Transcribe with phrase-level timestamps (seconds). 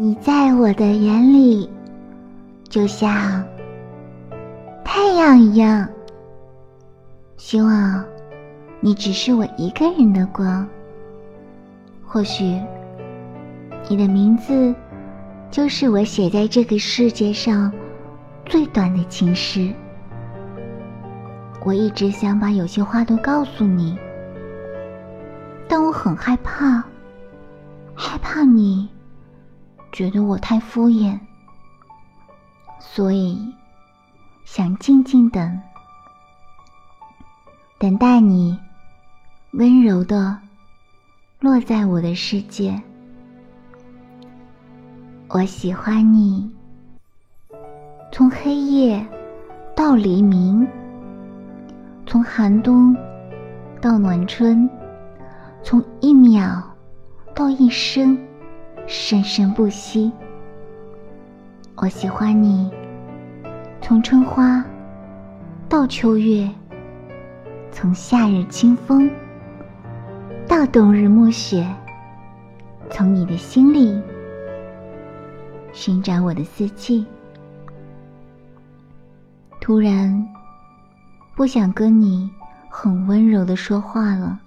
[0.00, 1.68] 你在我的眼里，
[2.68, 3.44] 就像
[4.84, 5.88] 太阳一样。
[7.36, 8.04] 希望
[8.78, 10.64] 你只是我一个人的光。
[12.06, 12.60] 或许
[13.88, 14.72] 你的名字
[15.50, 17.72] 就是我写在这个世界上
[18.46, 19.68] 最短的情诗。
[21.64, 23.98] 我一直想把有些话都告诉你，
[25.66, 26.84] 但我很害怕，
[27.96, 28.88] 害怕你
[29.98, 31.18] 觉得我太敷衍，
[32.78, 33.52] 所以
[34.44, 35.60] 想静静等，
[37.80, 38.56] 等待你
[39.54, 40.38] 温柔的
[41.40, 42.80] 落在我的世界。
[45.30, 46.48] 我喜欢你，
[48.12, 49.04] 从黑夜
[49.74, 50.64] 到黎明。
[52.06, 52.96] 从寒冬
[53.82, 54.70] 到暖春，
[55.64, 56.62] 从一秒
[57.34, 58.16] 到一生，
[58.88, 60.10] 生生不息。
[61.76, 62.72] 我喜欢你，
[63.82, 64.64] 从春花
[65.68, 66.50] 到秋月，
[67.70, 69.10] 从夏日清风
[70.46, 71.68] 到冬日暮雪，
[72.88, 74.00] 从你的心里
[75.74, 77.06] 寻找我的四季。
[79.60, 80.26] 突然。
[81.36, 82.28] 不想跟你
[82.68, 84.40] 很温柔的说话了。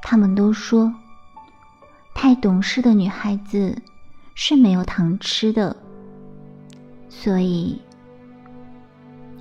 [0.00, 0.90] 他们都说，
[2.22, 3.74] 太懂事的女孩子
[4.34, 5.74] 是没有糖吃的。
[7.08, 7.80] 所以，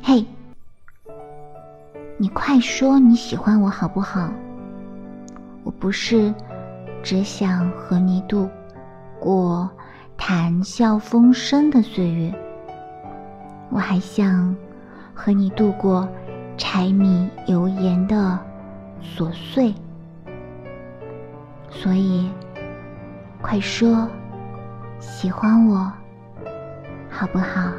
[0.00, 0.24] 嘿，
[2.18, 4.30] 你快说你喜欢我好不好？
[5.64, 6.32] 我不是
[7.02, 8.48] 只想和你度
[9.18, 9.68] 过
[10.16, 12.32] 谈笑风生的岁月，
[13.70, 14.54] 我还想
[15.12, 16.08] 和你度过。
[16.56, 18.38] 柴米油盐的
[19.00, 19.74] 琐碎，
[21.70, 22.28] 所以，
[23.48, 24.06] 快说，
[25.00, 25.90] 喜欢我，
[27.08, 27.72] 好不好？